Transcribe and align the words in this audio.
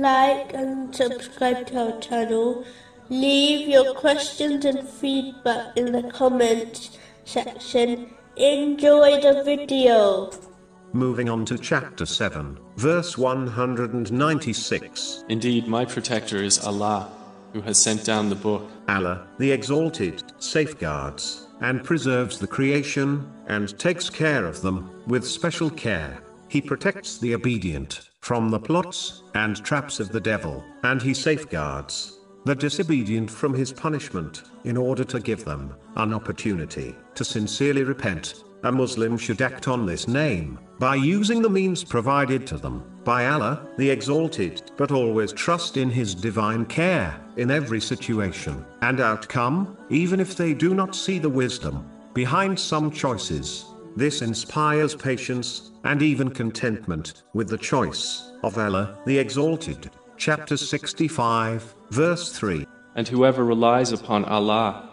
like 0.00 0.54
and 0.54 0.94
subscribe 0.94 1.66
to 1.68 1.92
our 1.92 2.00
channel. 2.00 2.64
Leave 3.08 3.68
your 3.68 3.94
questions 3.94 4.64
and 4.64 4.88
feedback 4.88 5.76
in 5.76 5.92
the 5.92 6.02
comments 6.10 6.98
section. 7.24 8.10
Enjoy 8.36 9.20
the 9.20 9.42
video. 9.44 10.30
Moving 10.92 11.28
on 11.28 11.44
to 11.46 11.58
chapter 11.58 12.06
7, 12.06 12.58
verse 12.76 13.18
196. 13.18 15.24
Indeed, 15.28 15.66
my 15.66 15.84
protector 15.84 16.40
is 16.42 16.64
Allah, 16.64 17.10
who 17.52 17.60
has 17.62 17.78
sent 17.78 18.04
down 18.04 18.28
the 18.28 18.36
book. 18.36 18.70
Allah, 18.88 19.26
the 19.38 19.50
Exalted, 19.50 20.22
safeguards 20.38 21.48
and 21.60 21.84
preserves 21.84 22.38
the 22.38 22.46
creation 22.46 23.30
and 23.46 23.78
takes 23.78 24.10
care 24.10 24.46
of 24.46 24.62
them 24.62 24.90
with 25.06 25.26
special 25.26 25.70
care. 25.70 26.22
He 26.52 26.60
protects 26.60 27.16
the 27.16 27.34
obedient 27.34 28.10
from 28.20 28.50
the 28.50 28.58
plots 28.58 29.22
and 29.34 29.56
traps 29.64 30.00
of 30.00 30.12
the 30.12 30.20
devil, 30.20 30.62
and 30.82 31.00
he 31.00 31.14
safeguards 31.14 32.18
the 32.44 32.54
disobedient 32.54 33.30
from 33.30 33.54
his 33.54 33.72
punishment, 33.72 34.42
in 34.64 34.76
order 34.76 35.02
to 35.02 35.18
give 35.18 35.46
them 35.46 35.74
an 35.96 36.12
opportunity 36.12 36.94
to 37.14 37.24
sincerely 37.24 37.84
repent. 37.84 38.44
A 38.64 38.70
Muslim 38.70 39.16
should 39.16 39.40
act 39.40 39.66
on 39.66 39.86
this 39.86 40.06
name 40.06 40.58
by 40.78 40.96
using 40.96 41.40
the 41.40 41.48
means 41.48 41.84
provided 41.84 42.46
to 42.48 42.58
them 42.58 42.84
by 43.02 43.28
Allah, 43.28 43.66
the 43.78 43.88
Exalted, 43.88 44.72
but 44.76 44.92
always 44.92 45.32
trust 45.32 45.78
in 45.78 45.88
His 45.88 46.14
divine 46.14 46.66
care 46.66 47.18
in 47.38 47.50
every 47.50 47.80
situation 47.80 48.62
and 48.82 49.00
outcome, 49.00 49.78
even 49.88 50.20
if 50.20 50.36
they 50.36 50.52
do 50.52 50.74
not 50.74 50.94
see 50.94 51.18
the 51.18 51.30
wisdom 51.30 51.88
behind 52.12 52.60
some 52.60 52.90
choices. 52.90 53.71
This 53.96 54.22
inspires 54.22 54.94
patience 54.94 55.70
and 55.84 56.00
even 56.00 56.30
contentment 56.30 57.24
with 57.34 57.48
the 57.48 57.58
choice 57.58 58.32
of 58.42 58.56
Allah, 58.56 58.98
the 59.06 59.18
Exalted. 59.18 59.90
Chapter 60.16 60.56
65, 60.56 61.74
verse 61.90 62.32
3. 62.32 62.66
And 62.94 63.06
whoever 63.06 63.44
relies 63.44 63.92
upon 63.92 64.24
Allah, 64.24 64.88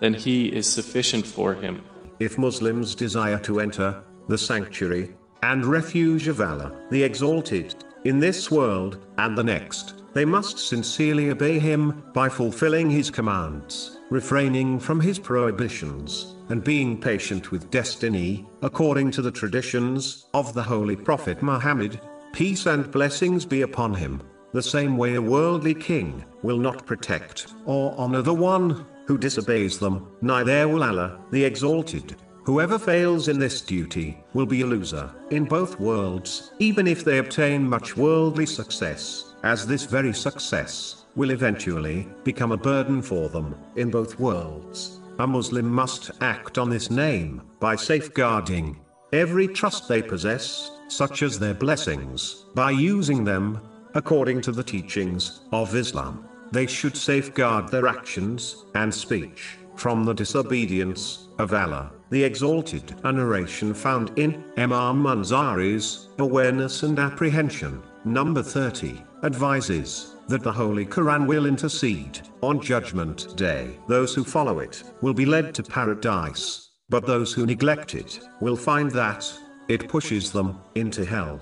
then 0.00 0.14
He 0.14 0.46
is 0.46 0.70
sufficient 0.70 1.26
for 1.26 1.54
him. 1.54 1.82
If 2.18 2.38
Muslims 2.38 2.94
desire 2.94 3.38
to 3.40 3.60
enter 3.60 4.02
the 4.28 4.38
sanctuary 4.38 5.14
and 5.42 5.64
refuge 5.64 6.28
of 6.28 6.40
Allah, 6.40 6.72
the 6.90 7.02
Exalted, 7.02 7.74
in 8.04 8.18
this 8.18 8.50
world 8.50 8.98
and 9.18 9.36
the 9.36 9.44
next, 9.44 10.02
they 10.12 10.24
must 10.24 10.58
sincerely 10.58 11.30
obey 11.30 11.58
Him 11.58 12.02
by 12.12 12.28
fulfilling 12.28 12.90
His 12.90 13.10
commands, 13.10 13.93
refraining 14.10 14.78
from 14.78 15.00
His 15.00 15.18
prohibitions, 15.18 16.34
and 16.48 16.62
being 16.62 17.00
patient 17.00 17.50
with 17.50 17.70
destiny, 17.70 18.46
according 18.62 19.10
to 19.12 19.22
the 19.22 19.30
traditions 19.30 20.26
of 20.34 20.52
the 20.54 20.62
Holy 20.62 20.96
Prophet 20.96 21.42
Muhammad, 21.42 22.00
peace 22.32 22.66
and 22.66 22.90
blessings 22.90 23.46
be 23.46 23.62
upon 23.62 23.94
him. 23.94 24.20
The 24.52 24.62
same 24.62 24.96
way 24.96 25.14
a 25.14 25.22
worldly 25.22 25.74
king 25.74 26.24
will 26.42 26.58
not 26.58 26.86
protect 26.86 27.54
or 27.64 27.94
honor 27.96 28.22
the 28.22 28.34
one 28.34 28.84
who 29.06 29.18
disobeys 29.18 29.78
them, 29.78 30.08
neither 30.20 30.68
will 30.68 30.84
Allah, 30.84 31.18
the 31.30 31.44
Exalted. 31.44 32.16
Whoever 32.44 32.78
fails 32.78 33.28
in 33.28 33.38
this 33.38 33.62
duty 33.62 34.18
will 34.34 34.46
be 34.46 34.60
a 34.60 34.66
loser 34.66 35.10
in 35.30 35.44
both 35.44 35.80
worlds, 35.80 36.52
even 36.58 36.86
if 36.86 37.04
they 37.04 37.18
obtain 37.18 37.68
much 37.68 37.96
worldly 37.96 38.46
success, 38.46 39.34
as 39.42 39.66
this 39.66 39.84
very 39.84 40.12
success 40.12 41.03
will 41.16 41.30
eventually 41.30 42.08
become 42.24 42.52
a 42.52 42.56
burden 42.56 43.00
for 43.02 43.28
them 43.28 43.54
in 43.76 43.90
both 43.90 44.18
worlds. 44.18 45.00
A 45.18 45.26
Muslim 45.26 45.68
must 45.68 46.10
act 46.20 46.58
on 46.58 46.68
this 46.68 46.90
name 46.90 47.42
by 47.60 47.76
safeguarding 47.76 48.80
every 49.12 49.46
trust 49.46 49.88
they 49.88 50.02
possess, 50.02 50.72
such 50.88 51.22
as 51.22 51.38
their 51.38 51.54
blessings, 51.54 52.46
by 52.54 52.70
using 52.70 53.22
them 53.22 53.60
according 53.94 54.40
to 54.40 54.50
the 54.50 54.64
teachings 54.64 55.42
of 55.52 55.74
Islam. 55.74 56.28
They 56.50 56.66
should 56.66 56.96
safeguard 56.96 57.68
their 57.68 57.86
actions 57.86 58.64
and 58.74 58.92
speech 58.92 59.58
from 59.76 60.04
the 60.04 60.14
disobedience 60.14 61.28
of 61.38 61.52
Allah, 61.52 61.92
the 62.10 62.22
Exalted. 62.22 62.94
A 63.04 63.12
narration 63.12 63.74
found 63.74 64.16
in 64.18 64.44
Imam 64.56 65.02
Mundhiri's 65.02 66.08
Awareness 66.18 66.82
and 66.82 66.98
Apprehension, 66.98 67.82
number 68.04 68.42
30, 68.42 69.02
advises 69.22 70.13
that 70.28 70.42
the 70.42 70.52
Holy 70.52 70.86
Quran 70.86 71.26
will 71.26 71.46
intercede 71.46 72.20
on 72.40 72.60
Judgment 72.60 73.36
Day. 73.36 73.78
Those 73.88 74.14
who 74.14 74.24
follow 74.24 74.58
it 74.60 74.82
will 75.00 75.14
be 75.14 75.26
led 75.26 75.54
to 75.54 75.62
paradise, 75.62 76.70
but 76.88 77.06
those 77.06 77.32
who 77.32 77.46
neglect 77.46 77.94
it 77.94 78.20
will 78.40 78.56
find 78.56 78.90
that 78.92 79.30
it 79.68 79.88
pushes 79.88 80.32
them 80.32 80.58
into 80.74 81.04
hell. 81.04 81.40